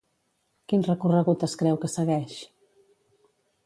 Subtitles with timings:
[0.71, 2.43] Quin recorregut es creu que segueix?